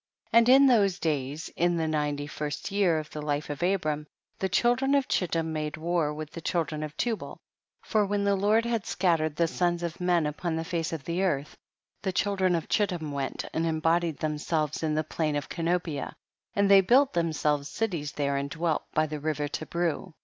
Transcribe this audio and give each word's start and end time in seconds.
And 0.33 0.49
in 0.49 0.65
those 0.65 0.97
days, 0.97 1.49
in 1.55 1.77
the 1.77 1.87
nine 1.87 2.17
ty 2.17 2.25
first 2.25 2.71
year 2.71 2.97
of 2.97 3.11
the 3.11 3.21
life 3.21 3.51
of 3.51 3.61
Abram, 3.61 4.07
the 4.39 4.49
children 4.49 4.95
of 4.95 5.07
Chittim 5.07 5.53
made 5.53 5.77
war 5.77 6.11
with 6.11 6.31
the 6.31 6.41
children 6.41 6.81
of 6.81 6.97
Tubal, 6.97 7.37
for 7.83 8.03
when 8.07 8.23
the 8.23 8.33
Lord 8.33 8.65
had 8.65 8.87
scattered 8.87 9.35
the 9.35 9.47
sons 9.47 9.83
of 9.83 10.01
men 10.01 10.25
upon 10.25 10.55
the 10.55 10.63
face 10.65 10.91
of 10.91 11.03
the 11.05 11.21
earth, 11.21 11.55
the 12.01 12.11
chil 12.11 12.35
dren 12.35 12.55
of 12.55 12.67
Chittim 12.67 13.11
went 13.11 13.45
and 13.53 13.67
embodied 13.67 14.17
themselves 14.17 14.81
in 14.81 14.95
the 14.95 15.03
plain 15.03 15.35
of 15.35 15.49
Canopia, 15.49 16.15
and 16.55 16.67
they 16.71 16.81
built 16.81 17.13
themselves 17.13 17.69
cities 17.69 18.13
there 18.13 18.37
and 18.37 18.49
dwelt 18.49 18.81
by 18.95 19.05
the 19.05 19.19
river 19.19 19.47
Tibreu. 19.47 20.13